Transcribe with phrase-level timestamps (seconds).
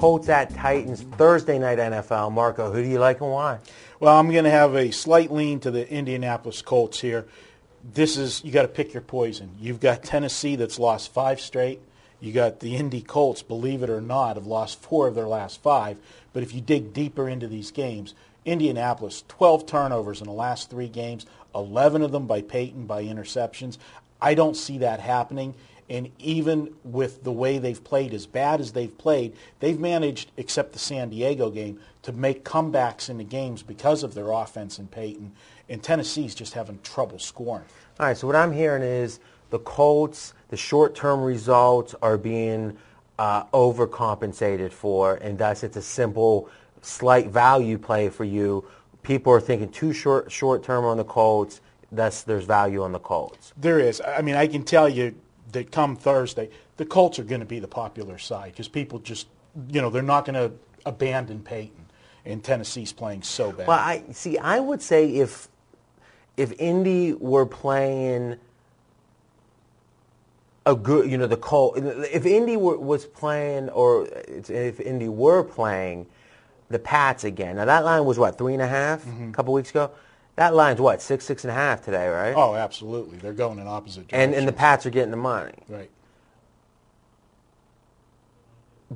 [0.00, 2.32] Colts at Titans Thursday night NFL.
[2.32, 3.58] Marco, who do you like and why?
[4.00, 7.26] Well, I'm going to have a slight lean to the Indianapolis Colts here.
[7.92, 9.50] This is you got to pick your poison.
[9.60, 11.82] You've got Tennessee that's lost five straight.
[12.18, 15.62] You got the Indy Colts, believe it or not, have lost four of their last
[15.62, 15.98] five.
[16.32, 18.14] But if you dig deeper into these games,
[18.46, 23.76] Indianapolis 12 turnovers in the last three games, 11 of them by Peyton by interceptions.
[24.18, 25.54] I don't see that happening.
[25.90, 30.72] And even with the way they've played, as bad as they've played, they've managed, except
[30.72, 34.88] the San Diego game, to make comebacks in the games because of their offense and
[34.88, 35.32] Peyton.
[35.68, 37.64] And Tennessee's just having trouble scoring.
[37.98, 39.18] All right, so what I'm hearing is
[39.50, 42.78] the Colts, the short-term results are being
[43.18, 46.48] uh, overcompensated for, and thus it's a simple,
[46.82, 48.64] slight value play for you.
[49.02, 51.60] People are thinking too short, short-term on the Colts,
[51.90, 53.52] thus there's value on the Colts.
[53.56, 54.00] There is.
[54.00, 55.16] I mean, I can tell you
[55.52, 59.26] that come Thursday, the Colts are going to be the popular side because people just,
[59.70, 60.52] you know, they're not going to
[60.86, 61.86] abandon Peyton.
[62.24, 63.66] And Tennessee's playing so bad.
[63.66, 64.36] Well, I see.
[64.36, 65.48] I would say if
[66.36, 68.36] if Indy were playing
[70.66, 71.78] a good, you know, the Colt.
[71.78, 76.06] If Indy were, was playing, or if Indy were playing
[76.68, 77.56] the Pats again.
[77.56, 79.90] Now that line was what three and a half a couple weeks ago.
[80.40, 82.32] That line's what six, six and a half today, right?
[82.34, 83.18] oh, absolutely.
[83.18, 84.24] They're going in opposite directions.
[84.24, 85.52] and and the Pats are getting the money.
[85.68, 85.90] Right.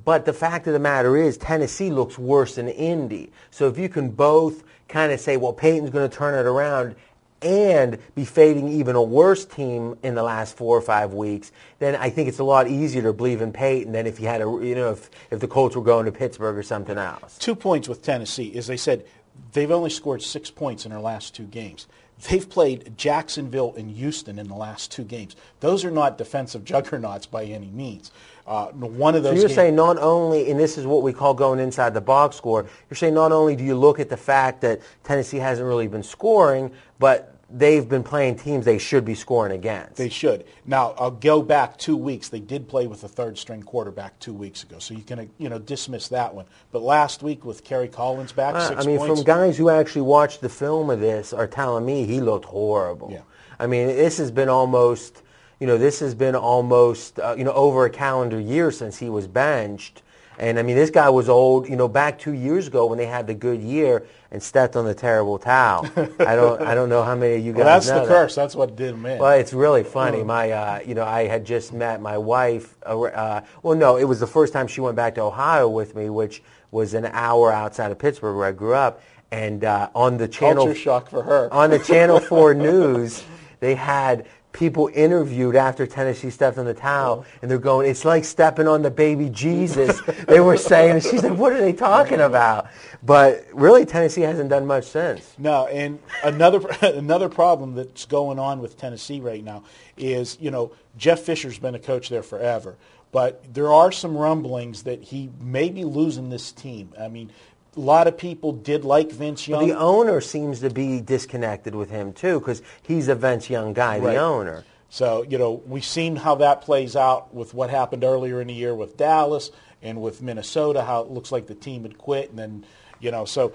[0.06, 3.30] But the fact of the matter is, Tennessee looks worse than Indy.
[3.50, 6.94] So if you can both kind of say, well, Peyton's going to turn it around
[7.42, 11.94] and be fading even a worse team in the last four or five weeks, then
[11.94, 14.46] I think it's a lot easier to believe in Peyton than if you had a,
[14.46, 17.36] you know, if, if the Colts were going to Pittsburgh or something else.
[17.36, 18.56] Two points with Tennessee.
[18.56, 19.04] As they said,
[19.52, 21.86] they've only scored six points in their last two games.
[22.28, 25.34] They've played Jacksonville and Houston in the last two games.
[25.60, 28.12] Those are not defensive juggernauts by any means.
[28.46, 29.32] Uh, one of those.
[29.32, 32.00] So you're games- saying not only, and this is what we call going inside the
[32.00, 35.66] box score, you're saying not only do you look at the fact that Tennessee hasn't
[35.66, 39.96] really been scoring, but they've been playing teams they should be scoring against.
[39.96, 40.44] They should.
[40.66, 42.28] Now, I'll go back two weeks.
[42.28, 45.58] They did play with a third-string quarterback two weeks ago, so you can you know
[45.58, 46.46] dismiss that one.
[46.72, 49.20] But last week with Kerry Collins back, Uh, six I mean, points.
[49.20, 53.10] from guys who actually watched the film of this are telling me he looked horrible.
[53.10, 53.20] Yeah.
[53.58, 55.22] I mean, this has been almost,
[55.60, 59.08] you know, this has been almost, uh, you know, over a calendar year since he
[59.08, 60.02] was benched.
[60.38, 63.06] And I mean, this guy was old, you know, back two years ago when they
[63.06, 65.86] had the good year and stepped on the terrible towel.
[65.96, 68.08] I don't, I don't know how many of you guys well, that's the that.
[68.08, 68.34] curse.
[68.34, 69.18] That's what did him in.
[69.18, 70.24] Well, it's really funny.
[70.24, 72.76] My, uh, you know, I had just met my wife.
[72.84, 75.94] Uh, uh, well, no, it was the first time she went back to Ohio with
[75.94, 79.00] me, which was an hour outside of Pittsburgh where I grew up.
[79.30, 81.52] And uh, on the channel, Culture shock for her.
[81.52, 83.24] on the Channel Four News,
[83.60, 87.38] they had people interviewed after Tennessee stepped on the towel, mm-hmm.
[87.42, 91.22] and they're going, "It's like stepping on the baby Jesus." they were saying, and she's
[91.22, 92.68] like, "What are they talking about?"
[93.02, 95.34] But really, Tennessee hasn't done much since.
[95.36, 99.64] No, and another another problem that's going on with Tennessee right now
[99.98, 102.76] is you know Jeff Fisher's been a coach there forever,
[103.12, 106.92] but there are some rumblings that he may be losing this team.
[106.98, 107.30] I mean,
[107.76, 109.66] a lot of people did like Vince Young.
[109.66, 113.98] The owner seems to be disconnected with him too, because he's a Vince Young guy,
[113.98, 114.14] Right.
[114.14, 114.64] the owner.
[114.90, 118.54] So, you know, we've seen how that plays out with what happened earlier in the
[118.54, 119.50] year with Dallas
[119.82, 122.30] and with Minnesota, how it looks like the team had quit.
[122.30, 122.64] And then,
[123.00, 123.52] you know, so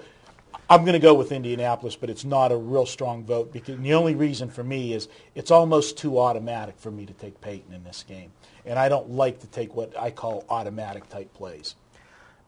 [0.68, 3.94] I'm going to go with Indianapolis, but it's not a real strong vote because the
[3.94, 7.84] only reason for me is it's almost too automatic for me to take Peyton in
[7.84, 8.32] this game.
[8.66, 11.74] And I don't like to take what I call automatic type plays.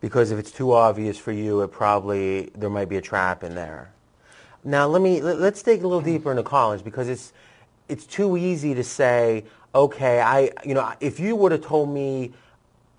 [0.02, 3.54] Because if it's too obvious for you, it probably there might be a trap in
[3.54, 3.92] there.
[4.64, 7.32] Now let me let, let's dig a little deeper into Collins because it's
[7.88, 9.44] it's too easy to say,
[9.74, 12.32] okay, I you know if you would have told me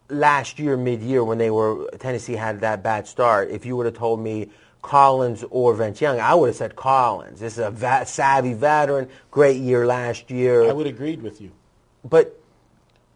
[0.09, 3.95] last year mid-year when they were Tennessee had that bad start, if you would have
[3.95, 4.49] told me
[4.81, 7.39] Collins or Vince Young, I would have said Collins.
[7.41, 10.63] This is a va- savvy veteran, great year last year.
[10.69, 11.51] I would have agreed with you.
[12.03, 12.39] But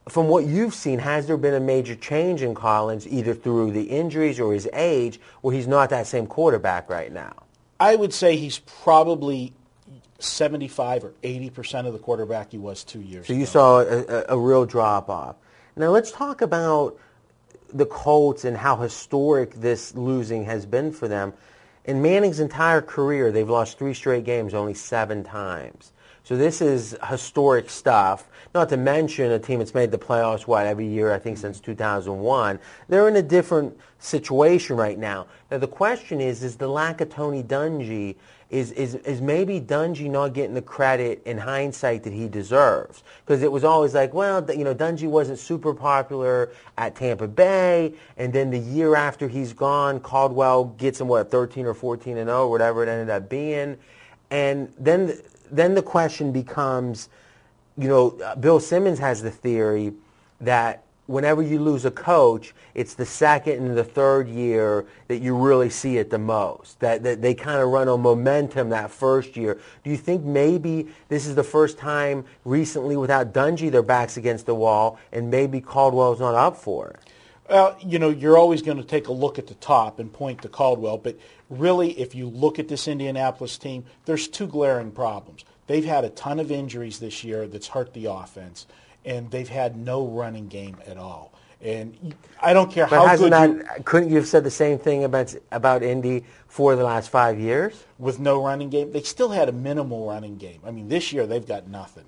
[0.09, 3.83] from what you've seen, has there been a major change in Collins, either through the
[3.83, 7.33] injuries or his age, where he's not that same quarterback right now?
[7.79, 9.53] I would say he's probably
[10.19, 13.33] 75 or 80 percent of the quarterback he was two years ago.
[13.33, 13.39] So ago.
[13.39, 15.35] you saw a, a, a real drop off.
[15.75, 16.97] Now let's talk about
[17.71, 21.33] the Colts and how historic this losing has been for them.
[21.85, 25.91] In Manning's entire career, they've lost three straight games only seven times.
[26.27, 28.27] So this is historic stuff.
[28.53, 31.61] Not to mention a team that's made the playoffs, what, every year, I think, since
[31.61, 32.59] 2001.
[32.89, 35.27] They're in a different situation right now.
[35.49, 38.17] Now, the question is, is the lack of Tony Dungy,
[38.49, 43.03] is, is, is maybe Dungy not getting the credit in hindsight that he deserves?
[43.25, 47.93] Because it was always like, well, you know, Dungy wasn't super popular at Tampa Bay,
[48.17, 52.27] and then the year after he's gone, Caldwell gets him, what, 13 or 14 and
[52.27, 53.77] 0, whatever it ended up being.
[54.29, 55.17] And then
[55.51, 57.09] then the question becomes,
[57.77, 59.93] you know, uh, Bill Simmons has the theory
[60.41, 65.35] that whenever you lose a coach, it's the second and the third year that you
[65.35, 66.79] really see it the most.
[66.81, 69.59] That, that they kind of run on momentum that first year.
[69.83, 74.45] Do you think maybe this is the first time recently without Dungy their backs against
[74.45, 76.99] the wall and maybe Caldwell's not up for it?
[77.49, 80.41] Well, you know, you're always going to take a look at the top and point
[80.41, 81.17] to Caldwell, but
[81.49, 85.45] really, if you look at this Indianapolis team, there's two glaring problems.
[85.67, 88.67] They've had a ton of injuries this year that's hurt the offense,
[89.05, 91.33] and they've had no running game at all.
[91.61, 94.77] And I don't care But how good that, you, couldn't you have said the same
[94.77, 97.83] thing about, about Indy for the last five years?
[97.99, 100.59] with no running game, they still had a minimal running game.
[100.65, 102.05] I mean, this year they've got nothing.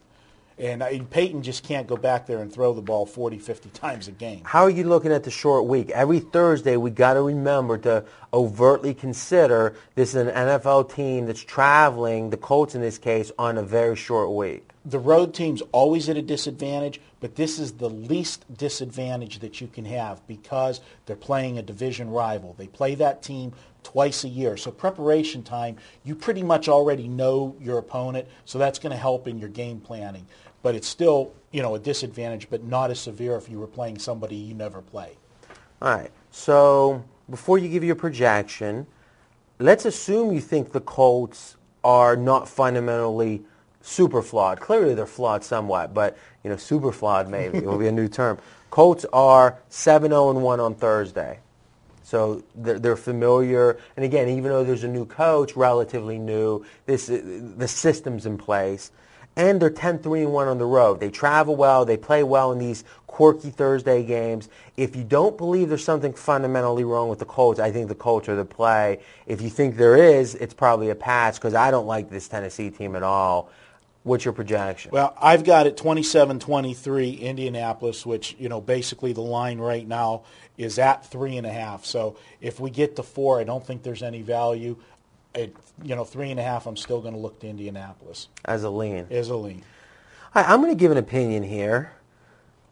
[0.60, 3.70] And uh, I, Peyton just can't go back there and throw the ball 40, 50
[3.70, 4.42] times a game.
[4.44, 5.90] How are you looking at the short week?
[5.92, 8.04] Every Thursday, we got to remember to
[8.34, 13.58] overtly consider this is an NFL team that's traveling, the Colts in this case, on
[13.58, 14.70] a very short week.
[14.86, 19.68] the road team's always at a disadvantage, but this is the least disadvantage that you
[19.68, 22.56] can have because they're playing a division rival.
[22.58, 23.54] They play that team
[23.84, 24.58] twice a year.
[24.58, 29.28] So preparation time, you pretty much already know your opponent, so that's going to help
[29.28, 30.26] in your game planning.
[30.62, 34.00] But it's still, you know, a disadvantage, but not as severe if you were playing
[34.00, 35.18] somebody you never play.
[35.82, 36.12] All right.
[36.32, 38.88] So before you give your projection,
[39.60, 43.44] let's assume you think the Colts are not fundamentally
[43.82, 44.60] super flawed.
[44.60, 48.08] Clearly, they're flawed somewhat, but you know, super flawed maybe it will be a new
[48.08, 48.38] term.
[48.70, 51.40] Colts are 7-0 and 1 on Thursday.
[52.04, 57.06] So they're, they're familiar, and again, even though there's a new coach, relatively new, this
[57.06, 58.92] the system's in place,
[59.40, 61.00] and they're 10-3 and 1 on the road.
[61.00, 64.50] They travel well, they play well in these quirky Thursday games.
[64.76, 68.28] If you don't believe there's something fundamentally wrong with the Colts, I think the Colts
[68.28, 69.00] are the play.
[69.28, 72.70] If you think there is, it's probably a pass because I don't like this Tennessee
[72.70, 73.50] team at all.
[74.04, 74.92] What's your projection?
[74.92, 80.24] Well, I've got it 27-23 Indianapolis, which, you know, basically the line right now
[80.58, 81.86] is at three and a half.
[81.86, 84.76] So if we get to four, I don't think there's any value.
[85.36, 85.52] At,
[85.84, 88.70] you know, three and a half, I'm still going to look to Indianapolis as a
[88.70, 89.08] lean.
[89.12, 89.64] as a lean.
[90.34, 91.92] Right, I'm going to give an opinion here.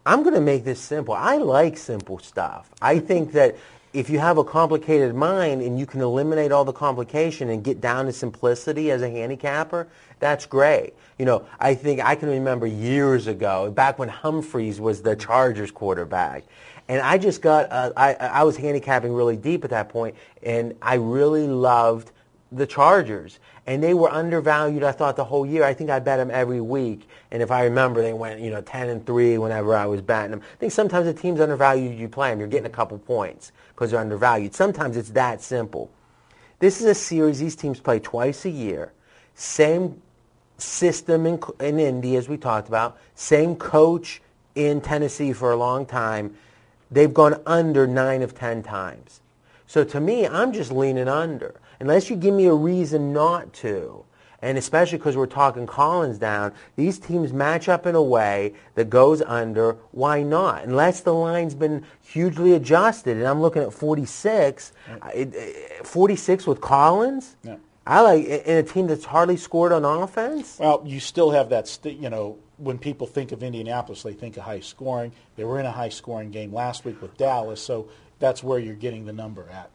[0.04, 1.14] I'm going to make this simple.
[1.14, 2.70] I like simple stuff.
[2.80, 3.56] I think that
[3.92, 7.80] if you have a complicated mind and you can eliminate all the complication and get
[7.80, 9.88] down to simplicity as a handicapper,
[10.18, 10.94] that's great.
[11.18, 15.70] You know, I think I can remember years ago, back when Humphries was the Chargers
[15.70, 16.44] quarterback,
[16.88, 20.74] and I just got, uh, I, I was handicapping really deep at that point, and
[20.80, 22.12] I really loved
[22.50, 24.82] the Chargers, and they were undervalued.
[24.82, 25.64] I thought the whole year.
[25.64, 28.60] I think I bet them every week, and if I remember, they went you know
[28.60, 30.40] ten and three whenever I was betting them.
[30.40, 31.98] I think sometimes the team's undervalued.
[31.98, 34.54] You play them, you're getting a couple points because they're undervalued.
[34.54, 35.90] Sometimes it's that simple.
[36.58, 38.92] This is a series these teams play twice a year.
[39.34, 40.02] Same
[40.56, 42.98] system in, in Indy as we talked about.
[43.14, 44.20] Same coach
[44.54, 46.34] in Tennessee for a long time.
[46.90, 49.20] They've gone under nine of ten times.
[49.66, 51.60] So to me, I'm just leaning under.
[51.80, 54.04] Unless you give me a reason not to,
[54.42, 58.88] and especially because we're talking Collins down, these teams match up in a way that
[58.90, 59.76] goes under.
[59.92, 60.64] Why not?
[60.64, 64.72] Unless the line's been hugely adjusted, and I'm looking at 46,
[65.14, 67.36] it- it- 46 with Collins.
[67.42, 67.56] Yeah.
[67.86, 70.58] I like in a team that's hardly scored on offense.
[70.60, 74.36] Well, you still have that, st- you know, when people think of Indianapolis, they think
[74.36, 75.12] of high scoring.
[75.36, 78.74] They were in a high scoring game last week with Dallas, so that's where you're
[78.74, 79.70] getting the number at.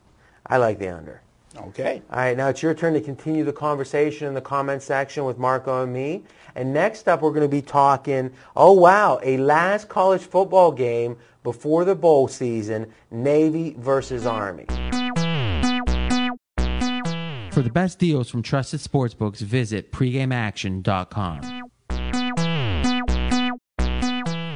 [0.45, 1.21] I like the under.
[1.57, 2.01] Okay.
[2.09, 5.37] All right, now it's your turn to continue the conversation in the comment section with
[5.37, 6.23] Marco and me.
[6.55, 11.17] And next up, we're going to be talking, oh wow, a last college football game
[11.43, 14.65] before the bowl season, Navy versus Army.
[17.51, 21.61] For the best deals from trusted sportsbooks, visit pregameaction.com.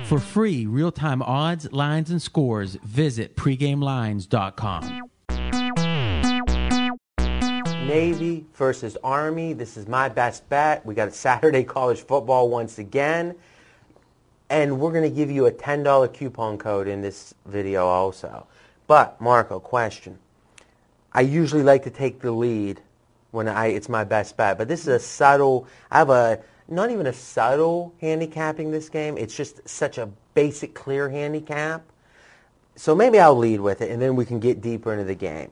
[0.05, 5.06] For free real-time odds, lines, and scores, visit pregamelines.com.
[7.87, 9.53] Navy versus Army.
[9.53, 10.85] This is my best bet.
[10.85, 13.33] We got a Saturday college football once again.
[14.49, 18.45] And we're going to give you a $10 coupon code in this video also.
[18.87, 20.19] But, Marco, question.
[21.13, 22.81] I usually like to take the lead
[23.31, 24.57] when I it's my best bet.
[24.57, 25.65] But this is a subtle.
[25.89, 29.17] I have a not even a subtle handicapping this game.
[29.17, 31.83] It's just such a basic, clear handicap.
[32.75, 35.51] So maybe I'll lead with it, and then we can get deeper into the game.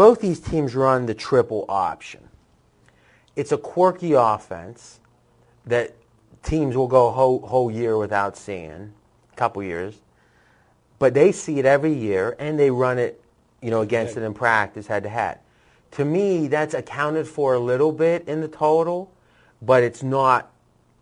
[0.00, 2.26] Both these teams run the triple option.
[3.36, 4.98] It's a quirky offense
[5.66, 5.94] that
[6.42, 8.94] teams will go whole, whole year without seeing,
[9.30, 10.00] a couple years,
[10.98, 13.22] but they see it every year and they run it,
[13.60, 15.40] you know, against it in practice head to head.
[15.90, 19.12] To me, that's accounted for a little bit in the total,
[19.60, 20.50] but it's not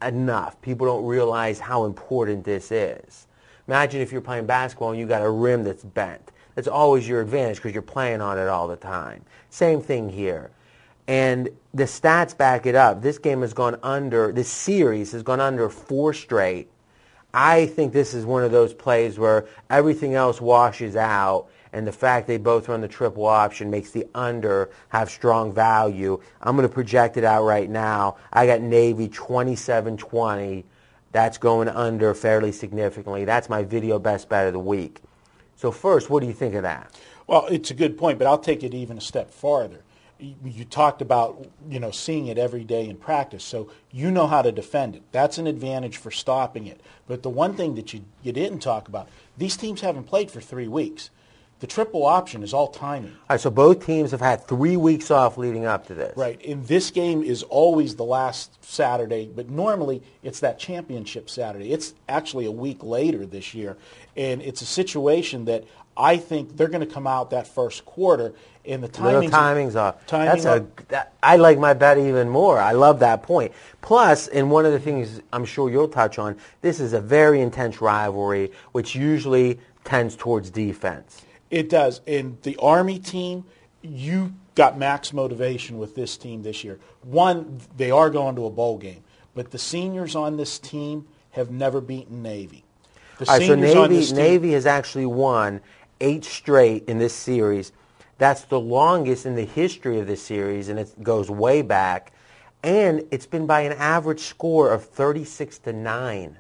[0.03, 0.61] enough.
[0.61, 3.29] People don't realize how important this is.
[3.69, 6.33] Imagine if you're playing basketball and you got a rim that's bent.
[6.59, 9.25] That's always your advantage because you're playing on it all the time.
[9.49, 10.51] Same thing here.
[11.07, 13.01] And the stats back it up.
[13.01, 16.69] This game has gone under, this series has gone under four straight.
[17.33, 21.93] I think this is one of those plays where everything else washes out and the
[21.93, 26.21] fact they both run the triple option makes the under have strong value.
[26.43, 28.17] I'm going to project it out right now.
[28.33, 30.65] I got Navy 27-20.
[31.13, 33.25] That's going under fairly significantly.
[33.25, 35.03] That's my video best bet of the week.
[35.59, 36.97] So first, what do you think of that?
[37.27, 39.83] Well, it's a good point, but I'll take it even a step farther.
[40.21, 44.43] You, talked about you know seeing it every day in practice, so you know how
[44.43, 45.03] to defend it.
[45.11, 46.81] That's an advantage for stopping it.
[47.09, 50.41] But the one thing that you, you didn't talk about, these teams haven't played for
[50.41, 51.11] three weeks.
[51.61, 53.11] The triple option is all timing.
[53.11, 56.17] All right, so both teams have had three weeks off leading up to this.
[56.17, 56.41] Right.
[56.47, 61.73] And this game is always the last Saturday, but normally it's that championship Saturday.
[61.73, 63.77] It's actually a week later this year.
[64.17, 65.65] And it's a situation that
[65.97, 68.35] I think they're going to come out that first quarter
[68.65, 70.07] and the Little timing's, timing's off.
[70.07, 70.67] timing That's a.
[70.89, 72.59] That, I like my bet even more.
[72.59, 73.53] I love that point.
[73.81, 77.41] Plus, and one of the things I'm sure you'll touch on, this is a very
[77.41, 81.23] intense rivalry, which usually tends towards defense.
[81.51, 82.01] It does.
[82.07, 83.45] And the Army team,
[83.83, 86.79] you got max motivation with this team this year.
[87.03, 89.03] One, they are going to a bowl game,
[89.35, 92.65] but the seniors on this team have never beaten Navy.
[93.19, 95.61] The All right, so seniors on Navy, this team, Navy has actually won
[96.01, 97.73] eight straight in this series.
[98.19, 102.13] That's the longest in the history of this series, and it goes way back.
[102.63, 106.39] And it's been by an average score of 36 to 9.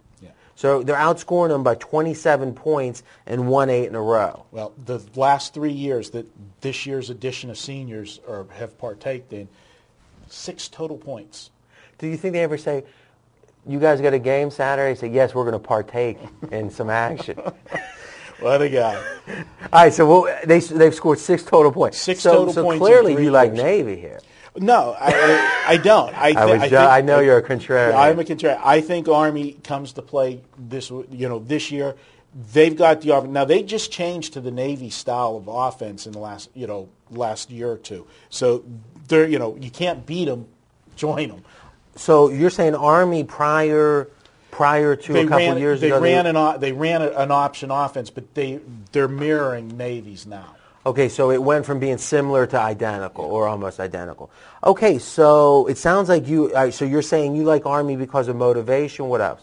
[0.59, 4.45] So they're outscoring them by 27 points and won eight in a row.
[4.50, 6.27] Well, the last three years that
[6.62, 9.47] this year's edition of seniors are, have partaked in,
[10.27, 11.50] six total points.
[11.99, 12.83] Do you think they ever say,
[13.69, 14.99] you guys got a game Saturday?
[14.99, 16.19] Say, yes, we're going to partake
[16.50, 17.41] in some action.
[18.41, 18.95] What a guy.
[19.73, 21.99] All right, so well, they, they've scored six total points.
[21.99, 23.53] Six so, total so points in clearly you like.
[23.53, 24.21] Navy here.
[24.61, 26.15] No, I, I, don't.
[26.17, 27.95] I, I was I, think- I know you're a contrarian.
[27.95, 28.61] I'm a contrarian.
[28.65, 31.95] I think Army comes to play this, you know, this year.
[32.53, 33.45] They've got the off- now.
[33.45, 37.50] They just changed to the Navy style of offense in the last, you know, last
[37.50, 38.07] year or two.
[38.31, 38.65] So
[39.09, 40.47] they're, you know, you can't beat them.
[40.97, 41.45] Join them.
[41.97, 44.09] So you're saying Army prior
[44.50, 45.59] prior to They a couple ran.
[45.59, 46.00] years they ago?
[46.00, 48.61] ran an they ran an option offense, but they
[48.93, 50.55] they're mirroring Navy's now.
[50.87, 54.31] Okay, so it went from being similar to identical or almost identical.
[54.65, 56.53] Okay, so it sounds like you.
[56.71, 59.09] so you're saying you like Army because of motivation.
[59.09, 59.43] What else?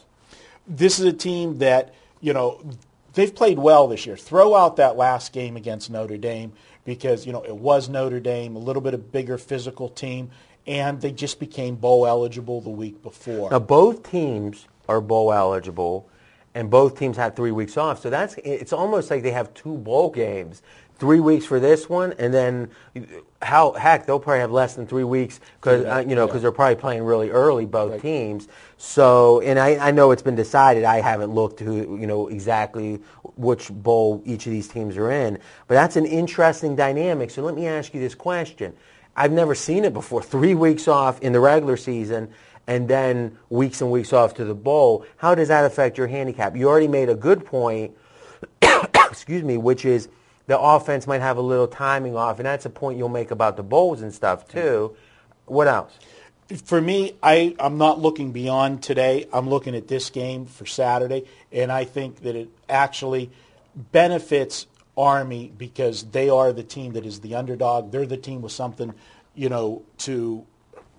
[0.68, 2.62] this is a team that you know
[3.14, 4.18] they've played well this year.
[4.18, 8.56] Throw out that last game against Notre Dame because you know it was Notre Dame,
[8.56, 10.32] a little bit of bigger physical team,
[10.66, 13.52] and they just became bowl eligible the week before.
[13.52, 16.10] Now both teams are bowl eligible,
[16.54, 18.02] and both teams had three weeks off.
[18.02, 20.62] So that's it's almost like they have two bowl games.
[20.98, 22.70] Three weeks for this one, and then
[23.42, 26.28] how heck they'll probably have less than three weeks because Yeah, uh, you know yeah.
[26.28, 28.48] because they're probably playing really early both teams.
[28.78, 30.86] So and I, I know it's been decided.
[30.86, 33.02] I haven't looked who you know exactly
[33.36, 35.38] which bowl each of these teams are in,
[35.68, 37.30] but that's an interesting dynamic.
[37.30, 38.74] So let me ask you this question:
[39.18, 40.24] I've never seen it before.
[40.36, 42.32] Three weeks off in the regular season
[42.68, 45.06] and then weeks and weeks off to the bowl.
[45.18, 46.56] How does that affect your handicap?
[46.56, 47.96] You already made a good point,
[48.62, 50.10] excuse me, which is
[50.48, 53.58] the offense might have a little timing off, and that's a point you'll make about
[53.58, 54.60] the bowls and stuff mm-hmm.
[54.60, 54.96] too.
[55.46, 55.98] What else?
[56.64, 59.28] for me, I, I'm not looking beyond today.
[59.34, 63.32] I'm looking at this game for Saturday, and I think that it actually
[63.76, 67.92] benefits Army because they are the team that is the underdog.
[67.92, 68.94] They're the team with something,
[69.34, 70.46] you know, to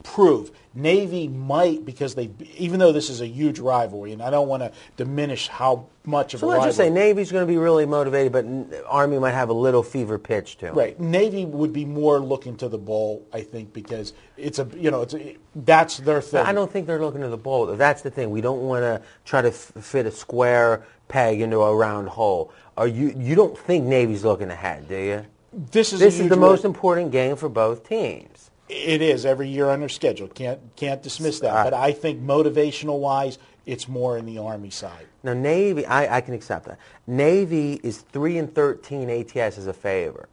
[0.07, 0.53] prove.
[0.73, 4.63] Navy might because they, even though this is a huge rivalry, and I don't want
[4.63, 6.69] to diminish how much of So a let's rivalry.
[6.69, 8.45] just say Navy's going to be really motivated, but
[8.87, 10.69] Army might have a little fever pitch too.
[10.73, 10.99] Right.
[11.01, 15.03] Navy would be more looking to the bowl, I think, because it's a you know
[15.03, 16.45] it's a, that's their thing.
[16.45, 17.67] I don't think they're looking to the bowl.
[17.67, 18.31] That's the thing.
[18.31, 22.53] We don't want to try to f- fit a square peg into a round hole.
[22.77, 23.15] Are you?
[23.17, 25.25] You don't think Navy's looking ahead, do you?
[25.73, 28.51] This is This is the most important game for both teams.
[28.69, 30.29] It is every year on their schedule.
[30.29, 31.65] Can't can't dismiss that.
[31.65, 35.07] But I think motivational wise, it's more in the Army side.
[35.23, 36.79] Now Navy, I, I can accept that.
[37.07, 40.29] Navy is three and thirteen ATS as a favor.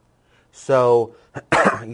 [0.50, 1.40] So you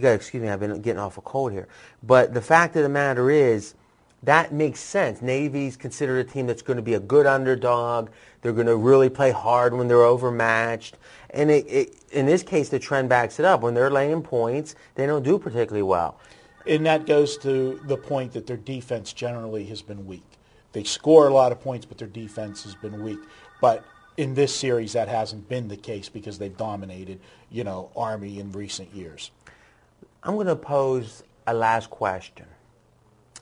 [0.00, 0.49] got to excuse me.
[0.49, 1.68] I've been getting off a cold here.
[2.02, 3.75] But the fact of the matter is,
[4.23, 5.23] that makes sense.
[5.23, 8.11] Navy's considered a team that's going to be a good underdog.
[8.42, 10.97] They're going to really play hard when they're overmatched.
[11.30, 13.60] And it, it, in this case, the trend backs it up.
[13.60, 16.18] When they're laying points, they don't do particularly well.
[16.66, 20.25] And that goes to the point that their defense generally has been weak.
[20.72, 23.18] They score a lot of points, but their defense has been weak.
[23.60, 23.84] But
[24.16, 27.20] in this series, that hasn't been the case because they've dominated,
[27.50, 29.30] you know, Army in recent years.
[30.22, 32.46] I'm going to pose a last question,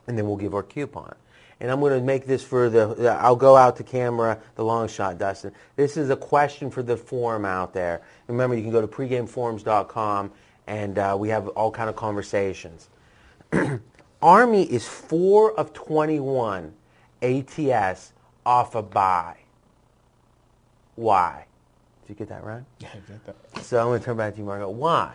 [0.07, 1.15] and then we'll give our coupon.
[1.61, 4.65] And I'm going to make this for the, the- I'll go out to camera, the
[4.65, 5.53] long shot, Dustin.
[5.77, 8.01] This is a question for the forum out there.
[8.29, 10.31] Remember, you can go to pregameforums.com,
[10.69, 12.89] and uh, we have all kind of conversations.
[14.23, 16.73] Army is 4 of 21
[17.23, 18.13] ATS
[18.47, 19.37] off a bye.
[20.97, 21.45] Why?
[22.03, 22.63] Did you get that right?
[22.81, 23.65] Yeah, I get that.
[23.65, 24.69] So I'm going to turn back to you, Marco.
[24.71, 25.15] Why?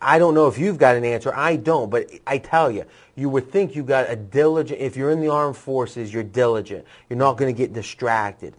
[0.00, 1.32] I don't know if you've got an answer.
[1.34, 2.84] I don't, but I tell you,
[3.16, 4.80] you would think you got a diligent.
[4.80, 6.86] If you're in the armed forces, you're diligent.
[7.08, 8.54] You're not going to get distracted.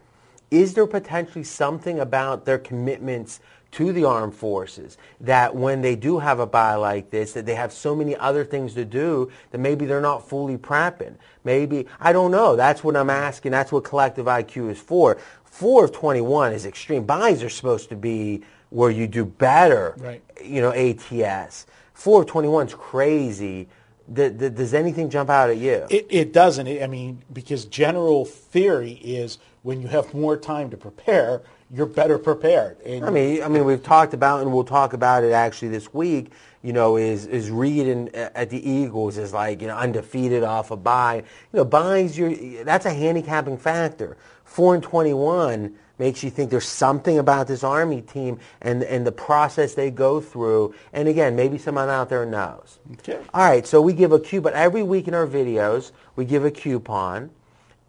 [0.51, 3.39] Is there potentially something about their commitments
[3.71, 7.53] to the armed forces that when they do have a bye like this, that they
[7.53, 11.15] have so many other things to do that maybe they're not fully prepping?
[11.43, 12.55] Maybe I don't know.
[12.55, 13.51] That's what I'm asking.
[13.51, 15.19] That's what collective IQ is for.
[15.45, 17.05] Four of 21 is extreme.
[17.05, 20.21] Byes are supposed to be where you do better Right.
[20.43, 21.65] you know, ATS.
[21.93, 23.67] 4 of 21 is crazy.
[24.13, 25.85] Th- th- does anything jump out at you?
[25.89, 26.67] It, it doesn't.
[26.67, 31.41] I mean, because general theory is when you have more time to prepare,
[31.73, 32.79] you're better prepared.
[32.81, 35.93] And I mean, I mean, we've talked about, and we'll talk about it actually this
[35.93, 36.31] week.
[36.61, 40.43] You know, is is Reid and uh, at the Eagles is like you know undefeated
[40.43, 41.23] off a bye.
[41.53, 44.17] You know, byes your that's a handicapping factor.
[44.43, 49.07] Four and twenty one makes you think there's something about this Army team and and
[49.07, 50.73] the process they go through.
[50.91, 52.79] And again, maybe someone out there knows.
[52.93, 53.19] Okay.
[53.33, 55.91] All right, so we give a coupon but every week in our videos.
[56.15, 57.29] We give a coupon,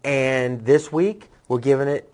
[0.03, 2.10] and this week we're giving it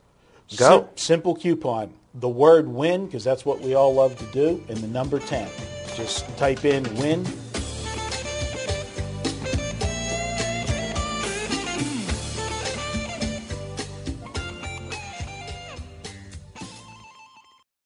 [0.55, 0.79] go.
[0.79, 1.93] Sim- simple coupon.
[2.13, 5.47] The word win, because that's what we all love to do, and the number 10.
[5.95, 7.25] Just type in win